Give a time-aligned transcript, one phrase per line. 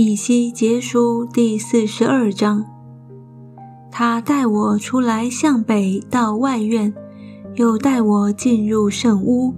[0.00, 2.64] 以西结书第四十二章。
[3.90, 6.94] 他带我出来向北到外院，
[7.56, 9.52] 又带我进入圣屋。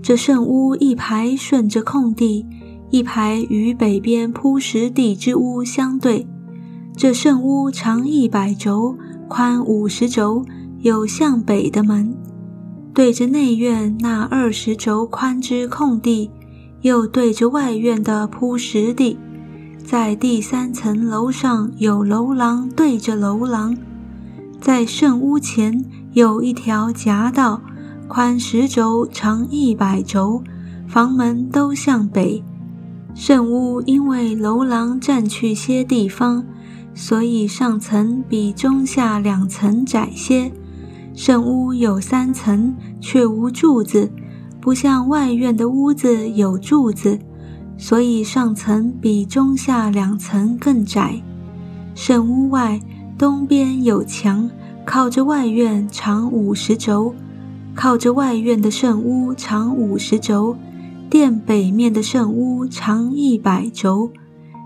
[0.00, 2.46] 这圣屋一排顺着空地，
[2.90, 6.28] 一排与北边铺石地之屋相对。
[6.96, 8.96] 这圣屋长一百轴，
[9.28, 10.44] 宽五十轴，
[10.78, 12.16] 有向北的门，
[12.94, 16.30] 对着内院那二十轴宽之空地，
[16.82, 19.18] 又对着外院的铺石地。
[19.84, 23.76] 在第三层楼上有楼廊对着楼廊，
[24.60, 27.60] 在圣屋前有一条夹道，
[28.08, 30.42] 宽十轴，长一百轴，
[30.86, 32.42] 房门都向北。
[33.14, 36.44] 圣屋因为楼廊占去些地方，
[36.94, 40.50] 所以上层比中下两层窄些。
[41.14, 44.10] 圣屋有三层，却无柱子，
[44.60, 47.18] 不像外院的屋子有柱子。
[47.76, 51.22] 所以上层比中下两层更窄。
[51.94, 52.80] 圣屋外
[53.18, 54.48] 东边有墙，
[54.84, 57.12] 靠着外院长五十轴；
[57.74, 60.56] 靠着外院的圣屋长五十轴。
[61.10, 64.10] 殿北面的圣屋长一百轴。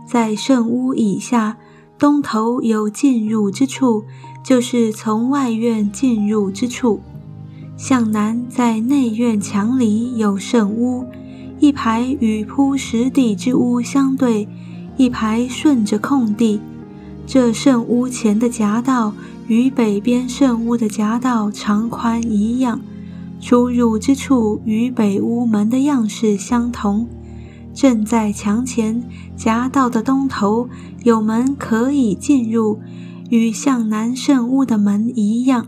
[0.06, 1.56] 在圣屋以下
[1.98, 4.04] 东头有进入之处，
[4.44, 7.00] 就是从外院进入之处。
[7.76, 11.04] 向南在内院墙里有圣屋。
[11.58, 14.46] 一排与铺石地之屋相对，
[14.96, 16.60] 一排顺着空地。
[17.26, 19.12] 这圣屋前的夹道
[19.48, 22.80] 与北边圣屋的夹道长宽一样，
[23.40, 27.08] 出入之处与北屋门的样式相同。
[27.74, 29.02] 正在墙前
[29.36, 30.68] 夹道的东头
[31.04, 32.78] 有门可以进入，
[33.28, 35.66] 与向南圣屋的门一样。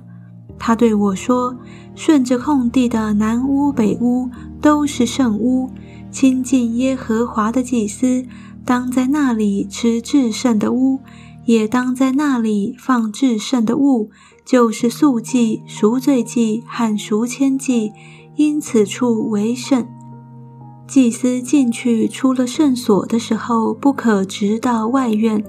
[0.58, 1.56] 他对我说
[1.94, 5.70] ：“顺着空地的南屋、北屋都是圣屋。
[6.10, 8.24] 亲近耶和华的祭司，
[8.64, 11.00] 当在那里吃至圣的屋，
[11.44, 14.10] 也当在那里放至圣的物，
[14.44, 17.92] 就是素祭、赎罪祭和赎愆祭，
[18.36, 19.86] 因此处为圣。
[20.86, 25.44] 祭司进去出了圣所的时候，不可直到外院，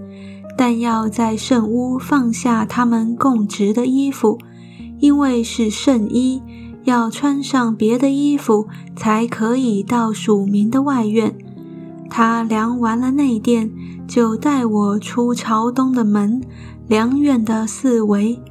[0.58, 4.38] 但要在圣屋放下他们供职的衣服。”
[5.00, 6.42] 因为是圣衣，
[6.84, 11.36] 要穿上别的衣服才可以到属民的外院。
[12.10, 13.70] 他量完了内殿，
[14.08, 16.42] 就带我出朝东的门，
[16.88, 18.42] 量院的四围。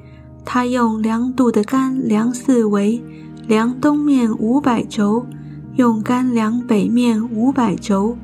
[0.45, 3.03] 他用量度的杆量四围，
[3.47, 5.27] 量东面五百轴，
[5.75, 8.17] 用杆量北面五百轴，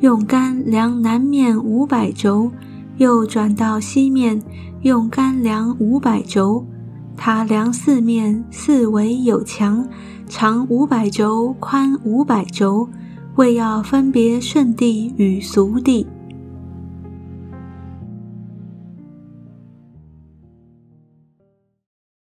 [0.00, 2.50] 用杆量南面五百轴，
[2.98, 4.42] 又转到西面，
[4.82, 6.66] 用杆量五百轴。
[7.16, 9.88] 他量四面，四围有墙，
[10.28, 12.88] 长五百轴，宽五百轴，
[13.36, 16.06] 为要分别圣地与俗地。